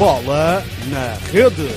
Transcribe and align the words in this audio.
Bola 0.00 0.62
na 0.88 1.12
rede. 1.30 1.68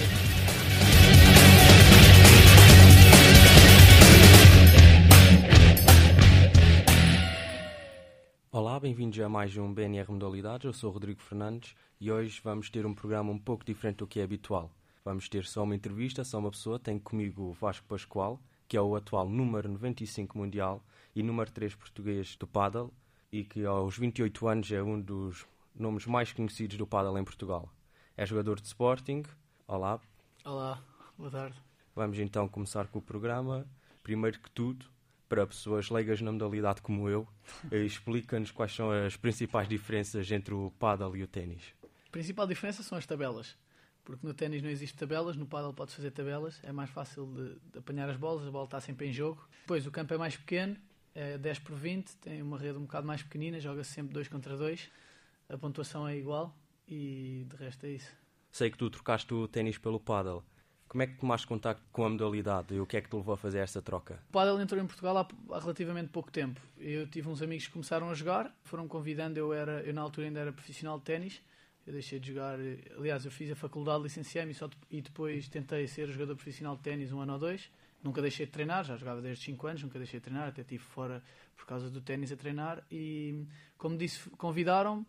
Olá, 8.49 8.79
bem-vindos 8.79 9.19
a 9.19 9.27
mais 9.27 9.57
um 9.57 9.73
BNR 9.73 10.09
Modalidades. 10.09 10.63
Eu 10.63 10.71
sou 10.71 10.89
Rodrigo 10.89 11.21
Fernandes 11.21 11.75
e 11.99 12.09
hoje 12.09 12.39
vamos 12.41 12.69
ter 12.69 12.85
um 12.85 12.93
programa 12.93 13.29
um 13.29 13.37
pouco 13.37 13.65
diferente 13.65 13.97
do 13.97 14.07
que 14.07 14.21
é 14.21 14.23
habitual. 14.23 14.71
Vamos 15.03 15.27
ter 15.27 15.43
só 15.43 15.63
uma 15.63 15.75
entrevista, 15.75 16.23
só 16.23 16.39
uma 16.39 16.51
pessoa. 16.51 16.79
Tenho 16.79 17.01
comigo 17.01 17.49
o 17.49 17.51
Vasco 17.51 17.85
Pascoal, 17.89 18.39
que 18.69 18.77
é 18.77 18.81
o 18.81 18.95
atual 18.95 19.27
número 19.27 19.67
95 19.67 20.37
mundial 20.37 20.81
e 21.13 21.21
número 21.21 21.51
3 21.51 21.75
português 21.75 22.37
do 22.37 22.47
paddle 22.47 22.89
e 23.29 23.43
que 23.43 23.65
aos 23.65 23.97
28 23.97 24.47
anos 24.47 24.71
é 24.71 24.81
um 24.81 24.97
dos 24.97 25.45
nomes 25.75 26.05
mais 26.05 26.31
conhecidos 26.31 26.77
do 26.77 26.87
paddle 26.87 27.19
em 27.19 27.23
Portugal. 27.25 27.69
É 28.15 28.27
jogador 28.27 28.61
de 28.61 28.67
Sporting. 28.67 29.23
Olá. 29.67 29.99
Olá, 30.45 30.79
boa 31.17 31.31
tarde. 31.31 31.57
Vamos 31.95 32.19
então 32.19 32.47
começar 32.47 32.85
com 32.85 32.99
o 32.99 33.01
programa. 33.01 33.65
Primeiro 34.03 34.39
que 34.39 34.51
tudo, 34.51 34.85
para 35.27 35.47
pessoas 35.47 35.89
leigas 35.89 36.21
na 36.21 36.31
modalidade 36.31 36.79
como 36.83 37.09
eu, 37.09 37.27
eh, 37.71 37.79
explica-nos 37.79 38.51
quais 38.51 38.71
são 38.71 38.91
as 38.91 39.17
principais 39.17 39.67
diferenças 39.67 40.31
entre 40.31 40.53
o 40.53 40.71
paddle 40.77 41.17
e 41.17 41.23
o 41.23 41.27
ténis. 41.27 41.73
A 42.07 42.11
principal 42.11 42.45
diferença 42.45 42.83
são 42.83 42.99
as 42.99 43.05
tabelas. 43.07 43.57
Porque 44.03 44.27
no 44.27 44.33
ténis 44.35 44.61
não 44.61 44.69
existe 44.69 44.95
tabelas, 44.95 45.35
no 45.35 45.47
paddle 45.47 45.73
podes 45.73 45.95
fazer 45.95 46.11
tabelas, 46.11 46.59
é 46.61 46.71
mais 46.71 46.91
fácil 46.91 47.25
de, 47.25 47.71
de 47.71 47.79
apanhar 47.79 48.07
as 48.07 48.17
bolas, 48.17 48.47
a 48.47 48.51
bola 48.51 48.65
está 48.65 48.79
sempre 48.79 49.07
em 49.07 49.11
jogo. 49.11 49.43
Depois 49.61 49.87
o 49.87 49.91
campo 49.91 50.13
é 50.13 50.17
mais 50.19 50.37
pequeno, 50.37 50.77
é 51.15 51.35
10 51.39 51.59
por 51.59 51.75
20, 51.75 52.15
tem 52.17 52.43
uma 52.43 52.59
rede 52.59 52.77
um 52.77 52.83
bocado 52.83 53.07
mais 53.07 53.23
pequenina, 53.23 53.59
joga-se 53.59 53.91
sempre 53.91 54.13
2 54.13 54.27
contra 54.27 54.55
2, 54.55 54.87
a 55.49 55.57
pontuação 55.57 56.07
é 56.07 56.15
igual 56.15 56.55
e 56.87 57.45
de 57.49 57.55
resto 57.55 57.85
é 57.85 57.89
isso. 57.89 58.11
Sei 58.51 58.69
que 58.69 58.77
tu 58.77 58.89
trocaste 58.89 59.33
o 59.33 59.47
ténis 59.47 59.77
pelo 59.77 59.99
paddle. 59.99 60.43
Como 60.87 61.01
é 61.01 61.07
que 61.07 61.17
tomaste 61.17 61.47
contacto 61.47 61.83
com 61.91 62.05
a 62.05 62.09
modalidade 62.09 62.75
e 62.75 62.79
o 62.79 62.85
que 62.85 62.97
é 62.97 63.01
que 63.01 63.09
te 63.09 63.15
levou 63.15 63.33
a 63.33 63.37
fazer 63.37 63.59
esta 63.59 63.81
troca? 63.81 64.19
O 64.29 64.31
paddle 64.31 64.61
entrou 64.61 64.79
em 64.79 64.85
Portugal 64.85 65.17
há, 65.17 65.59
relativamente 65.59 66.09
pouco 66.09 66.31
tempo. 66.31 66.61
Eu 66.77 67.07
tive 67.07 67.27
uns 67.29 67.41
amigos 67.41 67.65
que 67.65 67.73
começaram 67.73 68.09
a 68.11 68.13
jogar, 68.13 68.55
foram 68.63 68.87
convidando, 68.87 69.39
eu, 69.39 69.51
era, 69.51 69.81
eu 69.81 69.93
na 69.93 70.01
altura 70.01 70.27
ainda 70.27 70.39
era 70.39 70.53
profissional 70.53 70.99
de 70.99 71.05
ténis, 71.05 71.41
eu 71.87 71.93
deixei 71.93 72.19
de 72.19 72.27
jogar, 72.27 72.59
aliás, 72.95 73.25
eu 73.25 73.31
fiz 73.31 73.51
a 73.51 73.55
faculdade, 73.55 74.03
licenciei-me 74.03 74.55
e 74.91 75.01
depois 75.01 75.49
tentei 75.49 75.87
ser 75.87 76.07
jogador 76.09 76.35
profissional 76.35 76.75
de 76.75 76.83
ténis 76.83 77.11
um 77.11 77.19
ano 77.19 77.33
ou 77.33 77.39
dois. 77.39 77.71
Nunca 78.03 78.21
deixei 78.21 78.45
de 78.45 78.51
treinar, 78.51 78.83
já 78.83 78.95
jogava 78.97 79.21
desde 79.21 79.45
5 79.45 79.65
anos, 79.65 79.81
nunca 79.83 79.97
deixei 79.97 80.19
de 80.19 80.25
treinar, 80.25 80.49
até 80.49 80.61
estive 80.61 80.83
fora 80.83 81.23
por 81.55 81.65
causa 81.65 81.89
do 81.89 82.01
ténis 82.01 82.31
a 82.31 82.35
treinar. 82.35 82.85
E, 82.91 83.47
como 83.77 83.97
disse, 83.97 84.29
convidaram-me, 84.31 85.05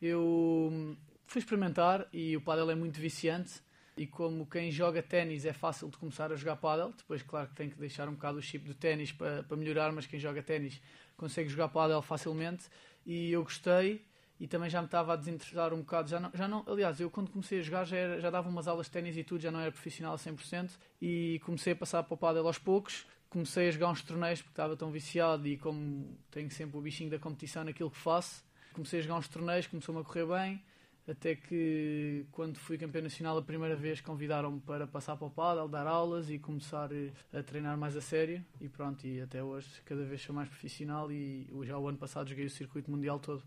eu 0.00 0.96
fui 1.26 1.40
experimentar 1.40 2.06
e 2.12 2.36
o 2.36 2.40
paddle 2.40 2.70
é 2.70 2.74
muito 2.74 3.00
viciante. 3.00 3.62
E 3.96 4.06
como 4.08 4.44
quem 4.46 4.72
joga 4.72 5.00
ténis 5.02 5.44
é 5.44 5.52
fácil 5.52 5.88
de 5.88 5.96
começar 5.96 6.32
a 6.32 6.36
jogar 6.36 6.56
paddle, 6.56 6.92
depois, 6.96 7.22
claro 7.22 7.48
que 7.48 7.54
tem 7.54 7.70
que 7.70 7.78
deixar 7.78 8.08
um 8.08 8.14
bocado 8.14 8.38
o 8.38 8.42
chip 8.42 8.66
do 8.66 8.74
ténis 8.74 9.12
para, 9.12 9.44
para 9.44 9.56
melhorar, 9.56 9.92
mas 9.92 10.04
quem 10.04 10.18
joga 10.18 10.42
ténis 10.42 10.80
consegue 11.16 11.48
jogar 11.48 11.68
paddle 11.68 12.02
facilmente. 12.02 12.64
E 13.06 13.30
eu 13.30 13.44
gostei 13.44 14.04
e 14.38 14.48
também 14.48 14.68
já 14.68 14.80
me 14.80 14.86
estava 14.86 15.12
a 15.12 15.16
desinteressar 15.16 15.72
um 15.72 15.78
bocado. 15.78 16.10
Já 16.10 16.18
não, 16.18 16.30
já 16.34 16.48
não, 16.48 16.64
aliás, 16.66 16.98
eu 17.00 17.08
quando 17.08 17.30
comecei 17.30 17.60
a 17.60 17.62
jogar 17.62 17.84
já, 17.84 17.96
era, 17.96 18.20
já 18.20 18.30
dava 18.30 18.48
umas 18.48 18.66
aulas 18.66 18.86
de 18.86 18.92
ténis 18.92 19.16
e 19.16 19.22
tudo, 19.22 19.40
já 19.40 19.50
não 19.50 19.60
era 19.60 19.70
profissional 19.70 20.14
a 20.14 20.18
100% 20.18 20.70
e 21.00 21.40
comecei 21.44 21.72
a 21.72 21.76
passar 21.76 22.02
para 22.02 22.14
o 22.14 22.16
paddle 22.16 22.46
aos 22.46 22.58
poucos. 22.58 23.06
Comecei 23.30 23.68
a 23.68 23.70
jogar 23.70 23.90
uns 23.90 24.02
torneios 24.02 24.40
porque 24.42 24.52
estava 24.52 24.76
tão 24.76 24.90
viciado 24.90 25.46
e 25.46 25.56
como 25.56 26.18
tenho 26.30 26.50
sempre 26.50 26.76
o 26.76 26.80
bichinho 26.80 27.10
da 27.10 27.18
competição 27.18 27.64
naquilo 27.64 27.90
que 27.90 27.96
faço, 27.96 28.44
comecei 28.72 29.00
a 29.00 29.02
jogar 29.02 29.16
uns 29.16 29.28
torneios, 29.28 29.66
começou-me 29.66 30.00
a 30.00 30.04
correr 30.04 30.26
bem. 30.26 30.62
Até 31.06 31.34
que, 31.34 32.24
quando 32.32 32.58
fui 32.58 32.78
campeão 32.78 33.02
nacional 33.02 33.36
a 33.36 33.42
primeira 33.42 33.76
vez, 33.76 34.00
convidaram-me 34.00 34.60
para 34.60 34.86
passar 34.86 35.16
para 35.16 35.26
o 35.26 35.30
paddle, 35.30 35.68
dar 35.68 35.86
aulas 35.86 36.30
e 36.30 36.38
começar 36.38 36.88
a 37.32 37.42
treinar 37.42 37.76
mais 37.76 37.94
a 37.94 38.00
sério. 38.00 38.42
E 38.58 38.68
pronto, 38.68 39.06
e 39.06 39.20
até 39.20 39.42
hoje 39.42 39.68
cada 39.84 40.02
vez 40.04 40.22
sou 40.22 40.34
mais 40.34 40.48
profissional 40.48 41.12
e 41.12 41.46
já 41.64 41.78
o 41.78 41.88
ano 41.88 41.98
passado 41.98 42.28
joguei 42.28 42.46
o 42.46 42.50
circuito 42.50 42.90
mundial 42.90 43.18
todo. 43.18 43.42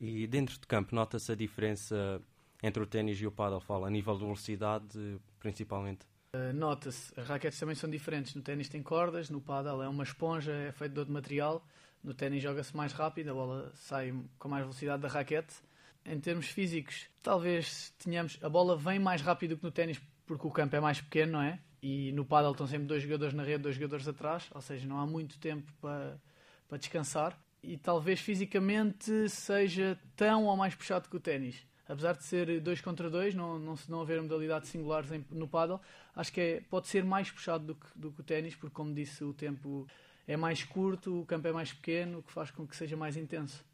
E 0.00 0.26
dentro 0.26 0.58
de 0.58 0.66
campo, 0.66 0.94
nota-se 0.94 1.30
a 1.30 1.34
diferença 1.34 2.20
entre 2.62 2.82
o 2.82 2.86
ténis 2.86 3.20
e 3.20 3.26
o 3.26 3.30
paddle, 3.30 3.60
fala, 3.60 3.88
a 3.88 3.90
nível 3.90 4.14
de 4.14 4.20
velocidade, 4.20 5.20
principalmente? 5.38 6.06
Uh, 6.34 6.52
Nota-se, 6.54 7.12
as 7.20 7.26
raquetes 7.26 7.58
também 7.58 7.74
são 7.74 7.90
diferentes. 7.90 8.34
No 8.34 8.40
ténis 8.40 8.68
tem 8.68 8.82
cordas, 8.82 9.28
no 9.28 9.40
paddle 9.40 9.82
é 9.82 9.88
uma 9.88 10.02
esponja, 10.02 10.52
é 10.52 10.72
feito 10.72 10.92
de 10.92 10.98
outro 11.00 11.12
material. 11.12 11.62
No 12.02 12.14
ténis 12.14 12.42
joga-se 12.42 12.74
mais 12.74 12.92
rápido, 12.92 13.30
a 13.30 13.34
bola 13.34 13.72
sai 13.74 14.14
com 14.38 14.48
mais 14.48 14.62
velocidade 14.62 15.02
da 15.02 15.08
raquete. 15.08 15.54
Em 16.04 16.18
termos 16.18 16.46
físicos, 16.46 17.06
talvez 17.22 17.92
tenhamos. 17.98 18.38
A 18.42 18.48
bola 18.48 18.76
vem 18.76 18.98
mais 18.98 19.22
rápido 19.22 19.56
que 19.56 19.62
no 19.62 19.70
ténis 19.70 20.00
porque 20.26 20.46
o 20.46 20.50
campo 20.50 20.74
é 20.74 20.80
mais 20.80 21.00
pequeno, 21.00 21.32
não 21.32 21.42
é? 21.42 21.58
E 21.82 22.12
no 22.12 22.24
paddle 22.24 22.52
estão 22.52 22.66
sempre 22.66 22.86
dois 22.86 23.02
jogadores 23.02 23.34
na 23.34 23.42
rede, 23.42 23.62
dois 23.62 23.74
jogadores 23.74 24.06
atrás, 24.06 24.48
ou 24.54 24.60
seja, 24.60 24.86
não 24.86 24.98
há 24.98 25.06
muito 25.06 25.38
tempo 25.38 25.72
para, 25.80 26.20
para 26.68 26.78
descansar 26.78 27.38
e 27.62 27.76
talvez 27.76 28.20
fisicamente 28.20 29.28
seja 29.28 29.98
tão 30.16 30.46
ou 30.46 30.56
mais 30.56 30.74
puxado 30.74 31.08
que 31.08 31.16
o 31.16 31.20
ténis. 31.20 31.64
Apesar 31.88 32.14
de 32.14 32.24
ser 32.24 32.60
dois 32.60 32.80
contra 32.80 33.10
dois, 33.10 33.34
não, 33.34 33.58
não, 33.58 33.74
não 33.88 34.00
haver 34.00 34.20
modalidades 34.22 34.70
singulares 34.70 35.10
em, 35.12 35.24
no 35.30 35.46
paddle, 35.46 35.80
acho 36.14 36.32
que 36.32 36.40
é, 36.40 36.60
pode 36.62 36.88
ser 36.88 37.04
mais 37.04 37.30
puxado 37.30 37.66
do 37.66 37.74
que, 37.74 37.86
do 37.94 38.10
que 38.12 38.20
o 38.20 38.24
ténis, 38.24 38.54
porque, 38.54 38.74
como 38.74 38.94
disse, 38.94 39.22
o 39.22 39.32
tempo 39.32 39.86
é 40.26 40.36
mais 40.36 40.64
curto, 40.64 41.20
o 41.20 41.26
campo 41.26 41.48
é 41.48 41.52
mais 41.52 41.72
pequeno, 41.72 42.20
o 42.20 42.22
que 42.22 42.32
faz 42.32 42.50
com 42.50 42.66
que 42.66 42.76
seja 42.76 42.96
mais 42.96 43.16
intenso. 43.16 43.64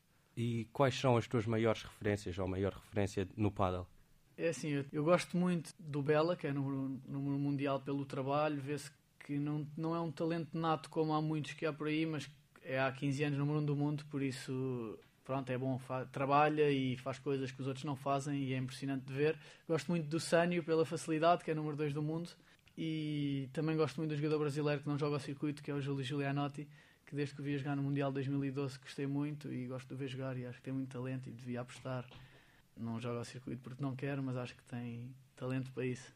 E 0.40 0.68
quais 0.72 0.94
são 0.94 1.16
as 1.16 1.26
tuas 1.26 1.46
maiores 1.46 1.82
referências, 1.82 2.38
ou 2.38 2.46
maior 2.46 2.72
referência 2.72 3.26
no 3.36 3.50
paddle? 3.50 3.88
É 4.36 4.50
assim, 4.50 4.68
eu, 4.68 4.84
eu 4.92 5.02
gosto 5.02 5.36
muito 5.36 5.74
do 5.80 6.00
Bela, 6.00 6.36
que 6.36 6.46
é 6.46 6.52
número, 6.52 7.00
número 7.08 7.36
mundial 7.36 7.80
pelo 7.80 8.06
trabalho, 8.06 8.60
vê-se 8.60 8.88
que 9.18 9.36
não, 9.36 9.66
não 9.76 9.96
é 9.96 10.00
um 10.00 10.12
talento 10.12 10.56
nato 10.56 10.88
como 10.90 11.12
há 11.12 11.20
muitos 11.20 11.54
que 11.54 11.66
há 11.66 11.72
por 11.72 11.88
aí, 11.88 12.06
mas 12.06 12.30
é 12.62 12.78
há 12.78 12.92
15 12.92 13.24
anos 13.24 13.38
número 13.40 13.58
1 13.58 13.62
um 13.62 13.66
do 13.66 13.74
mundo, 13.74 14.04
por 14.08 14.22
isso 14.22 14.96
pronto, 15.24 15.50
é 15.50 15.58
bom, 15.58 15.80
trabalha 16.12 16.70
e 16.70 16.96
faz 16.98 17.18
coisas 17.18 17.50
que 17.50 17.60
os 17.60 17.66
outros 17.66 17.84
não 17.84 17.96
fazem 17.96 18.40
e 18.44 18.54
é 18.54 18.58
impressionante 18.58 19.06
de 19.06 19.12
ver. 19.12 19.36
Gosto 19.66 19.88
muito 19.88 20.06
do 20.06 20.20
Sânio 20.20 20.62
pela 20.62 20.86
facilidade, 20.86 21.42
que 21.42 21.50
é 21.50 21.54
número 21.54 21.76
2 21.76 21.92
do 21.92 22.00
mundo, 22.00 22.30
e 22.76 23.48
também 23.52 23.76
gosto 23.76 23.96
muito 23.96 24.10
do 24.10 24.16
jogador 24.16 24.38
brasileiro 24.38 24.82
que 24.82 24.88
não 24.88 24.96
joga 24.96 25.16
ao 25.16 25.20
circuito, 25.20 25.64
que 25.64 25.70
é 25.72 25.74
o 25.74 25.80
Júlio 25.80 26.04
Giulianotti, 26.04 26.68
que 27.08 27.16
desde 27.16 27.34
que 27.34 27.40
o 27.40 27.44
vi 27.44 27.56
jogar 27.56 27.74
no 27.74 27.82
Mundial 27.82 28.12
2012 28.12 28.78
gostei 28.78 29.06
muito 29.06 29.50
e 29.50 29.66
gosto 29.66 29.88
de 29.88 29.94
ver 29.94 30.08
jogar 30.08 30.36
e 30.36 30.44
acho 30.44 30.58
que 30.58 30.64
tem 30.64 30.74
muito 30.74 30.90
talento 30.90 31.26
e 31.26 31.32
devia 31.32 31.62
apostar. 31.62 32.04
Não 32.76 33.00
joga 33.00 33.18
ao 33.18 33.24
circuito 33.24 33.62
porque 33.62 33.82
não 33.82 33.96
quero, 33.96 34.22
mas 34.22 34.36
acho 34.36 34.54
que 34.54 34.62
tem 34.64 35.10
talento 35.34 35.72
para 35.72 35.86
isso. 35.86 36.14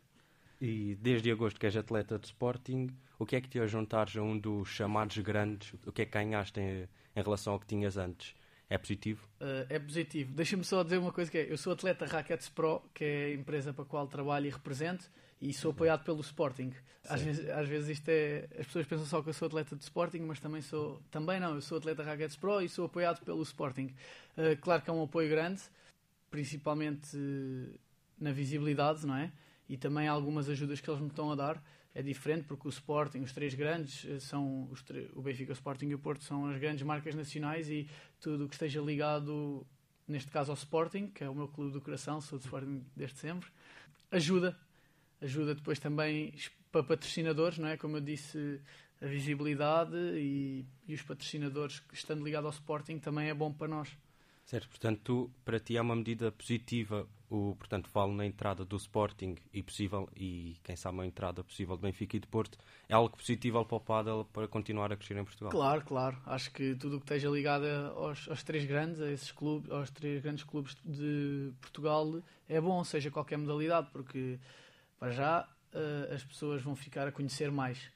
E 0.60 0.94
desde 0.97 1.30
agosto 1.30 1.58
que 1.58 1.64
és 1.64 1.76
atleta 1.76 2.19
de 2.19 2.26
Sporting, 2.26 2.91
o 3.19 3.25
que 3.25 3.36
é 3.36 3.41
que 3.41 3.48
te 3.48 3.58
a 3.58 3.66
juntares 3.66 4.14
a 4.16 4.22
um 4.22 4.38
dos 4.38 4.69
chamados 4.69 5.16
grandes? 5.19 5.72
O 5.86 5.91
que 5.91 6.03
é 6.03 6.04
que 6.04 6.12
ganhaste 6.12 6.60
em, 6.60 6.86
em 7.16 7.22
relação 7.22 7.54
ao 7.54 7.59
que 7.59 7.66
tinhas 7.66 7.97
antes? 7.97 8.34
É 8.69 8.76
positivo? 8.76 9.26
Uh, 9.41 9.66
é 9.70 9.78
positivo. 9.78 10.34
Deixa-me 10.34 10.62
só 10.62 10.82
dizer 10.82 10.98
uma 10.98 11.10
coisa 11.10 11.30
que 11.30 11.38
é, 11.38 11.50
eu 11.50 11.56
sou 11.56 11.72
atleta 11.72 12.04
Rackets 12.04 12.50
Pro, 12.50 12.82
que 12.92 13.04
é 13.04 13.24
a 13.24 13.34
empresa 13.34 13.72
para 13.72 13.82
a 13.82 13.86
qual 13.86 14.06
trabalho 14.06 14.47
e 14.47 14.50
represento, 14.50 15.10
e 15.42 15.53
sou 15.53 15.72
apoiado 15.72 16.04
pelo 16.04 16.20
Sporting. 16.20 16.72
Às 17.06 17.20
vezes, 17.20 17.50
às 17.50 17.69
vezes 17.69 17.88
isto 17.91 18.08
é, 18.08 18.48
as 18.58 18.66
pessoas 18.66 18.86
pensam 18.86 19.04
só 19.06 19.20
que 19.20 19.28
eu 19.28 19.34
sou 19.34 19.47
atleta 19.47 19.76
de 19.76 19.82
Sporting, 19.82 20.20
mas 20.20 20.41
também 20.41 20.62
sou, 20.62 21.03
também 21.10 21.38
não, 21.38 21.54
eu 21.54 21.60
sou 21.60 21.76
atleta 21.76 22.03
Rackets 22.03 22.36
Pro 22.36 22.62
e 22.62 22.69
sou 22.69 22.86
apoiado 22.86 23.22
pelo 23.25 23.42
Sporting. 23.42 23.92
Uh, 24.36 24.56
claro 24.60 24.80
que 24.80 24.88
é 24.88 24.92
um 24.92 25.03
apoio 25.03 25.28
grande, 25.28 25.60
principalmente 26.30 27.16
na 28.19 28.32
visibilidade, 28.32 29.04
não 29.04 29.16
é? 29.16 29.32
e 29.69 29.76
também 29.78 30.06
algumas 30.06 30.50
ajudas 30.50 30.82
que 30.82 30.91
eles 30.91 31.00
me 31.00 31.08
estão 31.08 31.32
a 31.32 31.34
dar. 31.34 31.64
É 31.94 32.03
diferente 32.03 32.44
porque 32.44 32.69
o 32.69 32.70
Sporting, 32.70 33.20
os 33.20 33.32
três 33.32 33.54
grandes, 33.54 34.04
eh, 34.06 34.19
são 34.19 34.69
os 34.70 34.84
o 35.15 35.22
Benfica, 35.22 35.50
o 35.50 35.54
Sporting 35.54 35.86
e 35.86 35.94
o 35.94 35.98
Porto 35.98 36.24
são 36.24 36.47
as 36.47 36.59
grandes 36.59 36.83
marcas 36.83 37.15
nacionais 37.15 37.71
e 37.71 37.89
tudo 38.21 38.44
o 38.44 38.48
que 38.48 38.54
esteja 38.54 38.83
ligado, 38.83 39.66
neste 40.06 40.30
caso 40.30 40.50
ao 40.50 40.56
Sporting, 40.56 41.06
que 41.09 41.24
é 41.24 41.28
o 41.28 41.34
meu 41.34 41.48
clube 41.48 41.72
do 41.72 41.80
coração, 41.80 42.21
sou 42.21 42.39
do 42.39 42.42
Sporting 42.42 42.84
desde 42.94 43.18
sempre, 43.18 43.48
ajuda. 44.10 44.54
Ajuda 45.22 45.54
depois 45.54 45.78
também 45.78 46.34
para 46.71 46.83
patrocinadores, 46.83 47.59
não 47.59 47.69
é? 47.69 47.77
Como 47.77 47.97
eu 47.97 48.01
disse, 48.01 48.60
a 49.01 49.07
visibilidade 49.07 49.97
e, 49.97 50.66
e 50.86 50.95
os 50.95 51.03
patrocinadores 51.03 51.83
estando 51.92 52.24
ligados 52.24 52.47
ao 52.47 52.53
Sporting 52.53 52.98
também 52.98 53.28
é 53.28 53.34
bom 53.34 53.53
para 53.53 53.69
nós. 53.69 53.97
Certo, 54.45 54.69
portanto, 54.69 55.01
tu, 55.04 55.30
para 55.45 55.60
ti 55.60 55.77
é 55.77 55.80
uma 55.80 55.95
medida 55.95 56.30
positiva, 56.33 57.09
o, 57.30 57.54
portanto, 57.57 57.89
vale 57.92 58.13
na 58.13 58.27
entrada 58.27 58.65
do 58.65 58.77
Sporting 58.77 59.36
e 59.53 59.63
possível, 59.63 60.09
e 60.16 60.57
quem 60.65 60.74
sabe 60.74 60.97
uma 60.97 61.07
entrada 61.07 61.45
possível 61.45 61.77
de 61.77 61.83
Benfica 61.83 62.16
e 62.16 62.21
de 62.21 62.27
Porto, 62.27 62.59
é 62.89 62.95
algo 62.95 63.16
positivo 63.16 63.65
para 63.65 63.77
o 63.77 63.80
Padel 63.80 64.28
para 64.33 64.48
continuar 64.48 64.92
a 64.92 64.97
crescer 64.97 65.16
em 65.16 65.25
Portugal? 65.25 65.53
Claro, 65.53 65.84
claro. 65.84 66.18
Acho 66.27 66.51
que 66.51 66.75
tudo 66.75 66.97
o 66.97 66.98
que 66.98 67.04
esteja 67.04 67.30
ligado 67.30 67.65
aos, 67.97 68.28
aos, 68.28 68.42
três 68.42 68.65
grandes, 68.65 69.01
a 69.01 69.10
esses 69.10 69.30
clubes, 69.30 69.71
aos 69.71 69.91
três 69.91 70.21
grandes 70.21 70.45
clubes 70.45 70.77
de 70.84 71.53
Portugal, 71.60 72.21
é 72.48 72.60
bom, 72.60 72.83
seja 72.83 73.10
qualquer 73.10 73.39
modalidade, 73.39 73.89
porque 73.92 74.39
para 75.03 75.10
já 75.10 75.41
uh, 75.41 76.15
as 76.15 76.22
pessoas 76.22 76.63
vão 76.63 76.77
ficar 76.77 77.09
a 77.09 77.10
conhecer 77.10 77.51
mais 77.51 77.91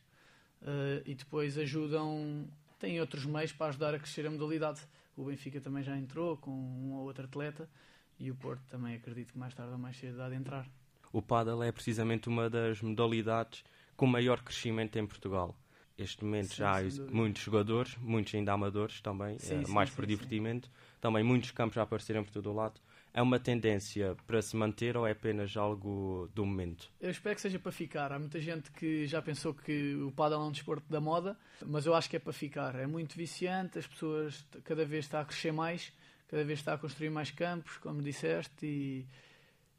uh, 0.60 1.00
e 1.06 1.14
depois 1.14 1.56
ajudam, 1.56 2.48
têm 2.80 3.00
outros 3.00 3.24
meios 3.24 3.52
para 3.52 3.68
ajudar 3.68 3.94
a 3.94 3.98
crescer 4.00 4.26
a 4.26 4.30
modalidade. 4.30 4.80
O 5.16 5.22
Benfica 5.22 5.60
também 5.60 5.84
já 5.84 5.96
entrou 5.96 6.36
com 6.36 6.50
um 6.50 6.94
ou 6.94 7.04
outro 7.04 7.24
atleta 7.24 7.70
e 8.18 8.28
o 8.28 8.34
Porto 8.34 8.64
também 8.68 8.96
acredito 8.96 9.32
que 9.32 9.38
mais 9.38 9.54
tarde 9.54 9.70
ou 9.70 9.78
mais 9.78 9.96
cedo 9.96 10.20
há 10.20 10.28
de 10.28 10.34
entrar. 10.34 10.68
O 11.12 11.22
paddle 11.22 11.62
é 11.62 11.70
precisamente 11.70 12.28
uma 12.28 12.50
das 12.50 12.82
modalidades 12.82 13.62
com 13.96 14.04
maior 14.04 14.42
crescimento 14.42 14.98
em 14.98 15.06
Portugal. 15.06 15.56
Este 15.96 16.24
momento 16.24 16.48
Sim, 16.48 16.56
já 16.56 16.80
há 16.80 16.82
muitos 17.08 17.40
jogadores, 17.40 17.96
muitos 17.98 18.34
ainda 18.34 18.52
amadores 18.52 19.00
também, 19.00 19.38
Sim, 19.38 19.60
eh, 19.60 19.64
sim, 19.64 19.72
mais 19.72 19.90
por 19.90 20.04
divertimento. 20.04 20.68
Também 21.00 21.22
muitos 21.22 21.52
campos 21.52 21.78
a 21.78 21.82
aparecerem 21.82 22.24
por 22.24 22.32
todo 22.32 22.50
o 22.50 22.52
lado. 22.52 22.80
É 23.16 23.22
uma 23.22 23.40
tendência 23.40 24.14
para 24.26 24.42
se 24.42 24.54
manter 24.54 24.94
ou 24.94 25.06
é 25.06 25.12
apenas 25.12 25.56
algo 25.56 26.30
do 26.34 26.44
momento? 26.44 26.92
Eu 27.00 27.10
espero 27.10 27.34
que 27.34 27.40
seja 27.40 27.58
para 27.58 27.72
ficar. 27.72 28.12
Há 28.12 28.18
muita 28.18 28.38
gente 28.38 28.70
que 28.70 29.06
já 29.06 29.22
pensou 29.22 29.54
que 29.54 29.94
o 29.94 30.12
paddle 30.12 30.42
é 30.42 30.44
um 30.44 30.52
desporto 30.52 30.84
da 30.92 31.00
moda, 31.00 31.34
mas 31.64 31.86
eu 31.86 31.94
acho 31.94 32.10
que 32.10 32.16
é 32.16 32.18
para 32.18 32.34
ficar. 32.34 32.74
É 32.74 32.86
muito 32.86 33.16
viciante, 33.16 33.78
as 33.78 33.86
pessoas 33.86 34.46
cada 34.62 34.84
vez 34.84 35.06
está 35.06 35.22
a 35.22 35.24
crescer 35.24 35.50
mais, 35.50 35.94
cada 36.28 36.44
vez 36.44 36.58
está 36.58 36.74
a 36.74 36.78
construir 36.78 37.08
mais 37.08 37.30
campos, 37.30 37.78
como 37.78 38.02
disseste, 38.02 38.66
e, 38.66 39.06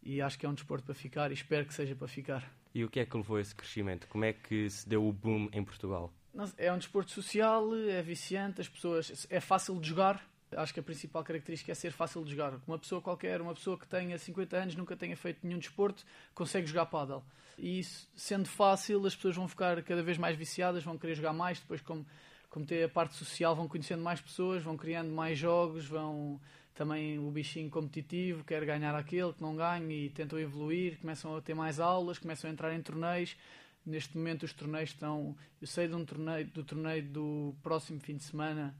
e 0.01 0.19
acho 0.19 0.39
que 0.39 0.47
é 0.47 0.49
um 0.49 0.55
desporto 0.55 0.85
para 0.85 0.95
ficar 0.95 1.29
e 1.29 1.35
espero 1.35 1.63
que 1.67 1.75
seja 1.75 1.95
para 1.95 2.07
ficar. 2.07 2.51
E 2.73 2.83
o 2.83 2.89
que 2.89 3.01
é 3.01 3.05
que 3.05 3.15
levou 3.15 3.37
a 3.37 3.41
esse 3.41 3.53
crescimento? 3.53 4.07
Como 4.07 4.25
é 4.25 4.33
que 4.33 4.67
se 4.67 4.89
deu 4.89 5.07
o 5.07 5.13
boom 5.13 5.47
em 5.53 5.63
Portugal? 5.63 6.11
É 6.57 6.73
um 6.73 6.79
desporto 6.79 7.11
social, 7.11 7.69
é 7.87 8.01
viciante, 8.01 8.61
as 8.61 8.67
pessoas 8.67 9.27
é 9.29 9.39
fácil 9.39 9.79
de 9.79 9.89
jogar. 9.89 10.27
Acho 10.55 10.73
que 10.73 10.79
a 10.79 10.83
principal 10.83 11.23
característica 11.23 11.71
é 11.71 11.75
ser 11.75 11.91
fácil 11.91 12.23
de 12.23 12.31
jogar. 12.31 12.59
Uma 12.65 12.79
pessoa 12.79 13.01
qualquer, 13.01 13.41
uma 13.41 13.53
pessoa 13.53 13.77
que 13.77 13.87
tenha 13.87 14.17
50 14.17 14.57
anos, 14.57 14.75
nunca 14.75 14.95
tenha 14.95 15.15
feito 15.17 15.45
nenhum 15.45 15.59
desporto, 15.59 16.05
consegue 16.33 16.65
jogar 16.67 16.85
paddle. 16.85 17.23
E 17.57 17.79
isso, 17.79 18.07
sendo 18.15 18.47
fácil, 18.47 19.05
as 19.05 19.15
pessoas 19.15 19.35
vão 19.35 19.47
ficar 19.47 19.81
cada 19.83 20.01
vez 20.01 20.17
mais 20.17 20.37
viciadas, 20.37 20.83
vão 20.83 20.97
querer 20.97 21.15
jogar 21.15 21.33
mais, 21.33 21.59
depois 21.59 21.81
como, 21.81 22.05
como 22.49 22.65
tem 22.65 22.83
a 22.83 22.89
parte 22.89 23.15
social, 23.15 23.55
vão 23.55 23.67
conhecendo 23.67 24.03
mais 24.03 24.21
pessoas, 24.21 24.63
vão 24.63 24.77
criando 24.77 25.11
mais 25.11 25.37
jogos, 25.37 25.85
vão 25.85 26.39
também 26.73 27.19
o 27.19 27.29
bichinho 27.31 27.69
competitivo, 27.69 28.43
quer 28.43 28.63
ganhar 28.63 28.95
aquele 28.95 29.33
que 29.33 29.41
não 29.41 29.55
ganha 29.55 29.91
e 29.91 30.09
tentam 30.11 30.39
evoluir, 30.39 30.97
começam 30.99 31.35
a 31.35 31.41
ter 31.41 31.55
mais 31.55 31.79
aulas, 31.79 32.19
começam 32.19 32.49
a 32.49 32.53
entrar 32.53 32.73
em 32.73 32.81
torneios. 32.81 33.35
Neste 33.83 34.15
momento 34.15 34.43
os 34.43 34.53
torneios 34.53 34.91
estão. 34.91 35.35
Eu 35.59 35.67
sei 35.67 35.87
de 35.87 35.95
um 35.95 36.05
torneio, 36.05 36.45
do 36.47 36.63
torneio 36.63 37.03
do 37.03 37.55
próximo 37.63 37.99
fim 37.99 38.15
de 38.15 38.23
semana 38.23 38.75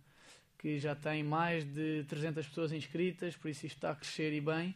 que 0.57 0.80
já 0.80 0.95
tem 0.95 1.24
mais 1.24 1.63
de 1.65 2.04
300 2.07 2.48
pessoas 2.48 2.71
inscritas, 2.71 3.36
por 3.36 3.50
isso 3.50 3.65
isto 3.65 3.75
está 3.77 3.92
a 3.92 3.95
crescer 3.95 4.33
e 4.33 4.42
bem. 4.42 4.74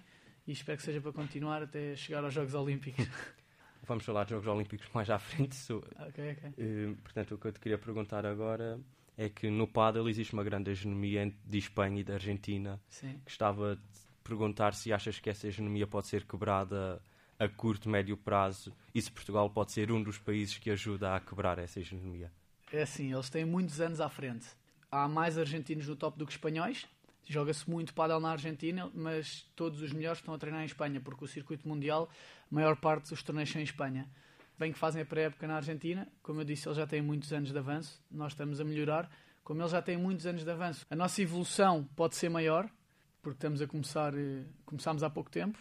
E 0.48 0.52
espero 0.52 0.78
que 0.78 0.84
seja 0.84 1.00
para 1.02 1.12
continuar 1.12 1.62
até 1.64 1.96
chegar 1.96 2.24
aos 2.24 2.34
Jogos 2.34 2.54
Olímpicos. 2.54 3.06
Vamos 3.88 4.04
falar 4.06 4.24
de 4.26 4.32
Jogos 4.32 4.48
Olímpicos 4.48 4.88
mais 4.94 5.10
à 5.10 5.18
frente. 5.20 5.56
so- 5.56 5.84
ok, 6.00 6.32
ok. 6.32 6.54
eh, 6.58 6.94
portanto, 7.04 7.36
o 7.36 7.38
que 7.38 7.48
eu 7.48 7.52
te 7.52 7.60
queria 7.60 7.78
perguntar 7.78 8.26
agora 8.26 8.80
é 9.18 9.28
que 9.30 9.50
no 9.50 9.68
paddle 9.68 10.08
existe 10.10 10.34
uma 10.34 10.44
grande 10.44 10.72
hegemonia 10.72 11.32
de 11.46 11.58
Espanha 11.58 12.00
e 12.00 12.04
da 12.04 12.14
Argentina. 12.16 12.80
Sim. 12.90 13.20
Gostava 13.24 13.76
de 13.76 13.82
perguntar 14.24 14.74
se 14.74 14.94
achas 14.94 15.20
que 15.20 15.30
essa 15.30 15.48
hegemonia 15.48 15.86
pode 15.88 16.08
ser 16.08 16.26
quebrada 16.26 17.02
a 17.40 17.48
curto, 17.50 17.90
médio 17.90 18.16
prazo 18.16 18.72
e 18.94 19.02
se 19.02 19.12
Portugal 19.12 19.50
pode 19.50 19.72
ser 19.72 19.92
um 19.92 20.02
dos 20.02 20.18
países 20.20 20.58
que 20.60 20.70
ajuda 20.70 21.16
a 21.16 21.20
quebrar 21.20 21.58
essa 21.58 21.80
hegemonia. 21.80 22.32
É 22.72 22.84
assim, 22.84 23.12
eles 23.14 23.30
têm 23.30 23.44
muitos 23.46 23.82
anos 23.82 24.00
à 24.00 24.08
frente. 24.10 24.46
Há 24.92 25.08
mais 25.08 25.38
argentinos 25.38 25.88
no 25.88 25.96
top 25.96 26.20
do 26.20 26.26
que 26.26 26.34
espanhóis. 26.34 26.86
Joga-se 27.26 27.70
muito 27.70 27.94
pádel 27.94 28.20
na 28.20 28.32
Argentina, 28.32 28.92
mas 28.94 29.50
todos 29.56 29.82
os 29.82 29.94
melhores 29.94 30.20
estão 30.20 30.34
a 30.34 30.38
treinar 30.38 30.64
em 30.64 30.66
Espanha, 30.66 31.00
porque 31.00 31.24
o 31.24 31.28
circuito 31.28 31.66
mundial, 31.66 32.10
a 32.52 32.54
maior 32.54 32.76
parte 32.76 33.10
dos 33.10 33.24
torneios 33.24 33.50
são 33.50 33.62
em 33.62 33.64
Espanha. 33.64 34.06
Bem 34.60 34.74
que 34.74 34.78
fazem 34.78 35.02
a 35.02 35.06
pré-época 35.06 35.48
na 35.48 35.56
Argentina, 35.56 36.06
como 36.22 36.42
eu 36.42 36.44
disse, 36.44 36.68
eles 36.68 36.78
já 36.78 36.86
têm 36.86 37.02
muitos 37.02 37.32
anos 37.32 37.54
de 37.54 37.58
avanço, 37.58 38.04
nós 38.12 38.34
estamos 38.34 38.60
a 38.60 38.66
melhorar. 38.66 39.10
Como 39.46 39.62
eles 39.62 39.72
já 39.72 39.82
têm 39.82 39.96
muitos 39.96 40.26
anos 40.26 40.44
de 40.44 40.52
avanço, 40.52 40.86
a 40.90 40.96
nossa 40.96 41.22
evolução 41.22 41.88
pode 41.96 42.16
ser 42.18 42.28
maior, 42.28 42.70
porque 43.22 43.38
estamos 43.38 43.62
a 43.62 43.68
começar, 43.68 44.14
eh, 44.14 44.44
começámos 44.66 45.04
há 45.04 45.10
pouco 45.10 45.32
tempo. 45.32 45.58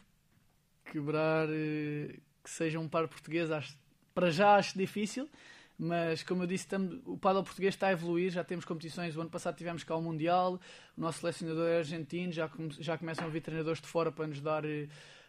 Quebrar 0.84 1.48
eh, 1.48 2.18
que 2.42 2.50
seja 2.50 2.80
um 2.80 2.88
par 2.88 3.06
português, 3.06 3.48
acho, 3.50 3.78
para 4.12 4.30
já 4.30 4.56
acho 4.56 4.76
difícil, 4.76 5.28
mas 5.82 6.22
como 6.22 6.42
eu 6.42 6.46
disse, 6.46 6.64
estamos- 6.64 7.00
o 7.06 7.16
paddle 7.16 7.42
português 7.42 7.72
está 7.74 7.86
a 7.88 7.92
evoluir, 7.92 8.30
já 8.30 8.44
temos 8.44 8.66
competições, 8.66 9.16
o 9.16 9.20
ano 9.22 9.30
passado 9.30 9.56
tivemos 9.56 9.82
cá 9.82 9.96
o 9.96 10.02
Mundial, 10.02 10.60
o 10.96 11.00
nosso 11.00 11.20
selecionador 11.20 11.66
é 11.68 11.78
argentino, 11.78 12.30
já, 12.30 12.48
come- 12.50 12.76
já 12.78 12.98
começam 12.98 13.24
a 13.24 13.28
vir 13.30 13.40
treinadores 13.40 13.80
de 13.80 13.88
fora 13.88 14.12
para 14.12 14.26
nos 14.26 14.42
dar, 14.42 14.62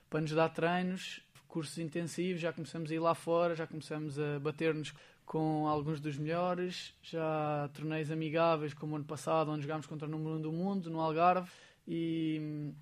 para 0.09 0.19
nos 0.19 0.31
dar 0.33 0.50
treinos, 0.50 1.21
cursos 1.48 1.77
intensivos, 1.77 2.42
já 2.42 2.51
começamos 2.51 2.92
a 2.92 2.94
ir 2.94 3.00
lá 3.00 3.15
fora, 3.15 3.56
já 3.56 3.65
começamos 3.65 4.19
a 4.19 4.39
bater-nos 4.39 4.94
com 5.25 5.65
alguns 5.69 6.01
dos 6.01 6.18
melhores, 6.18 6.94
já 7.01 7.69
torneios 7.74 8.12
amigáveis 8.12 8.74
como 8.74 8.92
o 8.92 8.95
ano 8.97 9.06
passado, 9.06 9.51
onde 9.51 9.62
jogámos 9.62 9.86
contra 9.86 10.06
o 10.06 10.12
número 10.12 10.36
1 10.36 10.42
do 10.42 10.51
mundo, 10.51 10.89
no 10.89 11.00
Algarve, 11.00 11.50
e 11.88 12.39
hum, 12.42 12.74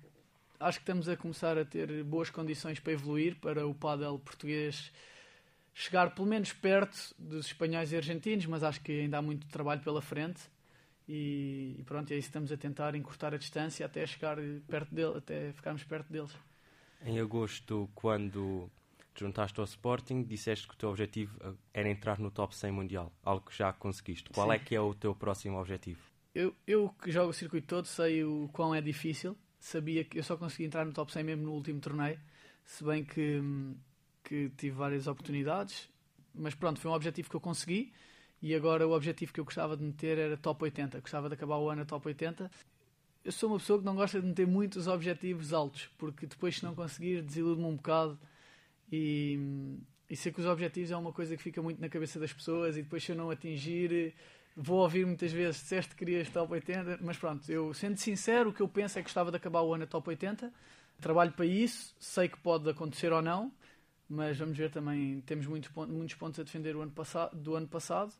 acho 0.58 0.78
que 0.78 0.82
estamos 0.82 1.08
a 1.08 1.16
começar 1.16 1.56
a 1.56 1.64
ter 1.64 2.02
boas 2.02 2.30
condições 2.30 2.80
para 2.80 2.92
evoluir, 2.92 3.36
para 3.36 3.64
o 3.64 3.72
paddle 3.72 4.18
português 4.18 4.90
chegar 5.80 6.14
pelo 6.14 6.28
menos 6.28 6.52
perto 6.52 7.14
dos 7.18 7.46
espanhóis 7.46 7.90
e 7.90 7.96
argentinos, 7.96 8.44
mas 8.44 8.62
acho 8.62 8.80
que 8.82 9.00
ainda 9.00 9.16
há 9.16 9.22
muito 9.22 9.46
trabalho 9.48 9.80
pela 9.80 10.02
frente. 10.02 10.42
E, 11.08 11.74
e 11.78 11.82
pronto, 11.84 12.12
é 12.12 12.16
isso 12.16 12.26
que 12.26 12.30
estamos 12.30 12.52
a 12.52 12.56
tentar 12.56 12.94
encurtar 12.94 13.32
a 13.34 13.38
distância 13.38 13.86
até 13.86 14.06
chegar 14.06 14.36
perto 14.68 14.94
dele, 14.94 15.16
até 15.16 15.52
ficarmos 15.52 15.82
perto 15.82 16.12
deles. 16.12 16.30
Em 17.02 17.18
agosto, 17.18 17.88
quando 17.94 18.70
te 19.14 19.20
juntaste 19.20 19.58
ao 19.58 19.64
Sporting, 19.64 20.22
disseste 20.22 20.68
que 20.68 20.74
o 20.74 20.76
teu 20.76 20.90
objetivo 20.90 21.34
eh, 21.42 21.52
era 21.72 21.88
entrar 21.88 22.18
no 22.18 22.30
top 22.30 22.54
100 22.54 22.70
mundial, 22.70 23.10
algo 23.24 23.46
que 23.46 23.56
já 23.56 23.72
conseguiste. 23.72 24.28
Qual 24.30 24.48
Sim. 24.48 24.54
é 24.54 24.58
que 24.58 24.74
é 24.74 24.80
o 24.80 24.94
teu 24.94 25.14
próximo 25.14 25.58
objetivo? 25.58 26.00
Eu, 26.34 26.54
eu 26.66 26.94
que 27.02 27.10
jogo 27.10 27.30
o 27.30 27.32
circuito 27.32 27.66
todo 27.66 27.86
sei 27.86 28.22
o 28.22 28.50
quão 28.52 28.74
é 28.74 28.82
difícil. 28.82 29.34
Sabia 29.58 30.04
que 30.04 30.18
eu 30.18 30.22
só 30.22 30.36
consegui 30.36 30.64
entrar 30.64 30.84
no 30.84 30.92
top 30.92 31.10
100 31.10 31.24
mesmo 31.24 31.44
no 31.44 31.52
último 31.52 31.80
torneio, 31.80 32.20
se 32.64 32.84
bem 32.84 33.02
que, 33.02 33.40
hum, 33.40 33.74
que 34.22 34.50
tive 34.56 34.76
várias 34.76 35.06
oportunidades. 35.06 35.88
Mas 36.34 36.54
pronto, 36.54 36.80
foi 36.80 36.90
um 36.90 36.94
objetivo 36.94 37.28
que 37.28 37.36
eu 37.36 37.40
consegui. 37.40 37.92
E 38.42 38.54
agora 38.54 38.86
o 38.86 38.92
objetivo 38.92 39.32
que 39.32 39.40
eu 39.40 39.44
gostava 39.44 39.76
de 39.76 39.82
meter 39.82 40.18
era 40.18 40.36
top 40.36 40.64
80. 40.64 41.00
Gostava 41.00 41.28
de 41.28 41.34
acabar 41.34 41.58
o 41.58 41.68
ano 41.68 41.82
a 41.82 41.84
top 41.84 42.08
80. 42.08 42.50
Eu 43.22 43.32
sou 43.32 43.50
uma 43.50 43.58
pessoa 43.58 43.78
que 43.78 43.84
não 43.84 43.94
gosta 43.94 44.20
de 44.20 44.26
meter 44.26 44.46
muitos 44.46 44.86
objetivos 44.86 45.52
altos, 45.52 45.90
porque 45.98 46.26
depois, 46.26 46.56
se 46.56 46.64
não 46.64 46.74
conseguir, 46.74 47.22
desiludo-me 47.22 47.66
um 47.66 47.76
bocado. 47.76 48.18
E, 48.90 49.38
e 50.08 50.16
sei 50.16 50.32
que 50.32 50.40
os 50.40 50.46
objetivos 50.46 50.90
é 50.90 50.96
uma 50.96 51.12
coisa 51.12 51.36
que 51.36 51.42
fica 51.42 51.60
muito 51.60 51.80
na 51.80 51.88
cabeça 51.90 52.18
das 52.18 52.32
pessoas. 52.32 52.78
E 52.78 52.82
depois, 52.82 53.04
se 53.04 53.12
eu 53.12 53.16
não 53.16 53.30
atingir, 53.30 54.14
vou 54.56 54.78
ouvir 54.78 55.04
muitas 55.04 55.32
vezes: 55.32 55.60
disseste 55.60 55.90
que 55.90 56.04
querias 56.04 56.30
top 56.30 56.54
80. 56.54 56.98
Mas 57.02 57.18
pronto, 57.18 57.50
eu 57.52 57.74
sendo 57.74 57.98
sincero, 57.98 58.50
o 58.50 58.52
que 58.54 58.62
eu 58.62 58.68
penso 58.68 58.98
é 58.98 59.02
que 59.02 59.08
gostava 59.08 59.30
de 59.30 59.36
acabar 59.36 59.60
o 59.60 59.74
ano 59.74 59.84
a 59.84 59.86
top 59.86 60.08
80. 60.08 60.50
Trabalho 60.98 61.32
para 61.32 61.46
isso, 61.46 61.94
sei 61.98 62.28
que 62.28 62.38
pode 62.38 62.68
acontecer 62.68 63.10
ou 63.12 63.22
não, 63.22 63.50
mas 64.10 64.36
vamos 64.36 64.58
ver 64.58 64.72
também. 64.72 65.20
Temos 65.20 65.46
muitos, 65.46 65.70
muitos 65.88 66.16
pontos 66.16 66.40
a 66.40 66.42
defender 66.42 66.74
o 66.74 66.82
ano 66.82 66.90
passado, 66.90 67.36
do 67.36 67.54
ano 67.54 67.68
passado. 67.68 68.12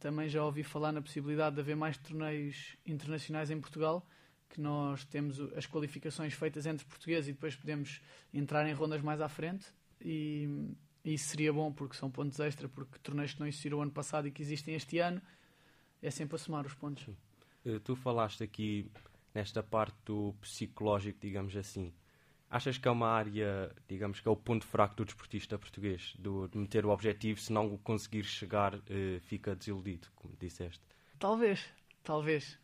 Também 0.00 0.26
já 0.26 0.42
ouvi 0.42 0.64
falar 0.64 0.90
na 0.90 1.02
possibilidade 1.02 1.54
de 1.54 1.60
haver 1.60 1.76
mais 1.76 1.98
torneios 1.98 2.76
internacionais 2.86 3.50
em 3.50 3.60
Portugal, 3.60 4.06
que 4.48 4.58
nós 4.58 5.04
temos 5.04 5.38
as 5.54 5.66
qualificações 5.66 6.32
feitas 6.32 6.64
entre 6.64 6.86
portugueses 6.86 7.28
e 7.28 7.32
depois 7.34 7.54
podemos 7.54 8.00
entrar 8.32 8.66
em 8.66 8.72
rondas 8.72 9.02
mais 9.02 9.20
à 9.20 9.28
frente. 9.28 9.66
E, 10.00 10.48
e 11.04 11.12
isso 11.12 11.28
seria 11.28 11.52
bom 11.52 11.70
porque 11.70 11.94
são 11.94 12.10
pontos 12.10 12.40
extra, 12.40 12.66
porque 12.66 12.98
torneios 13.00 13.34
que 13.34 13.40
não 13.40 13.46
existiram 13.46 13.78
o 13.78 13.82
ano 13.82 13.92
passado 13.92 14.26
e 14.26 14.30
que 14.30 14.40
existem 14.40 14.74
este 14.74 14.98
ano 14.98 15.20
é 16.00 16.10
sempre 16.10 16.36
a 16.36 16.38
somar 16.38 16.64
os 16.64 16.72
pontos. 16.74 17.06
Eh, 17.66 17.78
Tu 17.80 17.94
falaste 17.96 18.42
aqui 18.42 18.90
nesta 19.34 19.62
parte 19.62 19.96
do 20.06 20.34
psicológico, 20.40 21.18
digamos 21.20 21.54
assim. 21.54 21.92
Achas 22.54 22.78
que 22.78 22.86
é 22.86 22.90
uma 22.92 23.08
área, 23.08 23.68
digamos 23.88 24.20
que 24.20 24.28
é 24.28 24.30
o 24.30 24.36
ponto 24.36 24.64
fraco 24.64 24.94
do 24.94 25.04
desportista 25.04 25.58
português, 25.58 26.14
do, 26.16 26.46
de 26.46 26.56
meter 26.56 26.86
o 26.86 26.90
objetivo, 26.90 27.40
se 27.40 27.52
não 27.52 27.76
conseguir 27.78 28.22
chegar, 28.22 28.78
eh, 28.88 29.18
fica 29.22 29.56
desiludido, 29.56 30.06
como 30.14 30.36
disseste? 30.38 30.80
Talvez, 31.18 31.64
talvez. 32.04 32.56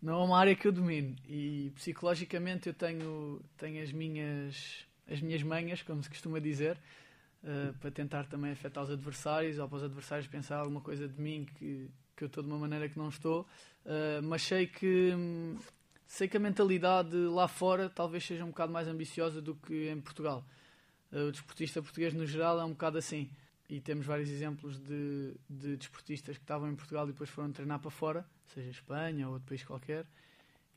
Não 0.00 0.20
é 0.20 0.24
uma 0.24 0.38
área 0.38 0.54
que 0.54 0.68
eu 0.68 0.70
domino 0.70 1.16
e 1.28 1.72
psicologicamente 1.74 2.68
eu 2.68 2.74
tenho, 2.74 3.42
tenho 3.56 3.82
as, 3.82 3.90
minhas, 3.90 4.86
as 5.10 5.20
minhas 5.20 5.42
manhas, 5.42 5.82
como 5.82 6.00
se 6.04 6.08
costuma 6.08 6.38
dizer, 6.38 6.78
eh, 7.42 7.72
para 7.80 7.90
tentar 7.90 8.26
também 8.26 8.52
afetar 8.52 8.84
os 8.84 8.90
adversários 8.90 9.58
ou 9.58 9.66
para 9.66 9.78
os 9.78 9.82
adversários 9.82 10.28
pensar 10.28 10.58
alguma 10.58 10.80
coisa 10.80 11.08
de 11.08 11.20
mim 11.20 11.48
que, 11.56 11.90
que 12.16 12.22
eu 12.22 12.26
estou 12.28 12.44
de 12.44 12.48
uma 12.48 12.58
maneira 12.58 12.88
que 12.88 12.96
não 12.96 13.08
estou. 13.08 13.44
Eh, 13.84 14.20
mas 14.22 14.42
sei 14.42 14.68
que, 14.68 15.12
hum, 15.16 15.58
sei 16.12 16.28
que 16.28 16.36
a 16.36 16.40
mentalidade 16.40 17.16
lá 17.16 17.48
fora 17.48 17.88
talvez 17.88 18.22
seja 18.22 18.44
um 18.44 18.48
bocado 18.48 18.70
mais 18.70 18.86
ambiciosa 18.86 19.40
do 19.40 19.54
que 19.54 19.88
em 19.88 19.98
Portugal. 19.98 20.44
Eh, 21.10 21.22
o 21.22 21.32
desportista 21.32 21.80
português 21.80 22.12
no 22.12 22.26
geral 22.26 22.60
é 22.60 22.64
um 22.64 22.72
bocado 22.72 22.98
assim. 22.98 23.30
E 23.66 23.80
temos 23.80 24.04
vários 24.04 24.28
exemplos 24.28 24.78
de, 24.78 25.34
de 25.48 25.74
desportistas 25.74 26.36
que 26.36 26.44
estavam 26.44 26.70
em 26.70 26.76
Portugal 26.76 27.08
e 27.08 27.12
depois 27.12 27.30
foram 27.30 27.50
treinar 27.50 27.78
para 27.78 27.90
fora, 27.90 28.26
seja 28.48 28.68
Espanha 28.68 29.26
ou 29.26 29.32
outro 29.32 29.48
país 29.48 29.64
qualquer, 29.64 30.04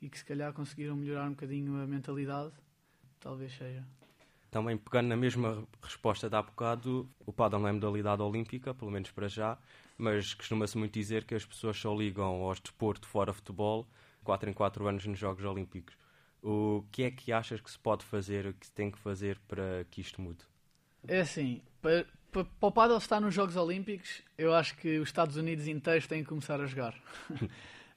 e 0.02 0.08
que 0.08 0.18
se 0.18 0.24
calhar 0.24 0.54
conseguiram 0.54 0.96
melhorar 0.96 1.26
um 1.26 1.32
bocadinho 1.32 1.82
a 1.82 1.86
mentalidade. 1.86 2.54
Talvez 3.20 3.52
seja. 3.58 3.84
Também 4.50 4.78
pegando 4.78 5.10
na 5.10 5.18
mesma 5.18 5.68
resposta 5.82 6.30
de 6.30 6.36
há 6.38 6.42
bocado, 6.42 7.10
o 7.26 7.34
paddle 7.34 7.60
não 7.60 7.68
é 7.68 7.74
modalidade 7.74 8.22
olímpica, 8.22 8.74
pelo 8.74 8.90
menos 8.90 9.12
para 9.12 9.28
já, 9.28 9.58
mas 9.98 10.34
costuma-se 10.34 10.78
muito 10.78 10.94
dizer 10.94 11.26
que 11.26 11.36
as 11.36 11.46
pessoas 11.46 11.76
só 11.76 11.94
ligam 11.94 12.42
ao 12.42 12.54
desporto 12.54 13.06
fora 13.06 13.34
futebol 13.34 13.86
4 14.26 14.50
em 14.50 14.54
4 14.54 14.88
anos 14.88 15.06
nos 15.06 15.18
Jogos 15.18 15.46
Olímpicos. 15.46 15.96
O 16.44 16.84
que 16.92 17.04
é 17.04 17.12
que 17.12 17.32
achas 17.32 17.62
que 17.62 17.72
se 17.72 17.80
pode 17.80 18.04
fazer, 18.04 18.46
o 18.46 18.54
que 18.54 18.66
se 18.66 18.72
tem 18.72 18.92
que 18.92 19.00
fazer 19.00 19.40
para 19.48 19.86
que 19.90 20.02
isto 20.02 20.22
mude? 20.22 20.44
É 21.08 21.22
assim, 21.22 21.62
para, 21.82 22.06
para, 22.32 22.44
para 22.44 22.68
o 22.68 22.72
Paddle 22.72 22.98
estar 22.98 23.20
nos 23.20 23.34
Jogos 23.34 23.56
Olímpicos, 23.56 24.22
eu 24.38 24.54
acho 24.54 24.76
que 24.76 25.00
os 25.00 25.08
Estados 25.08 25.38
Unidos 25.38 25.68
inteiros 25.68 26.08
têm 26.08 26.24
que 26.24 26.30
começar 26.30 26.60
a 26.60 26.66
jogar. 26.66 26.94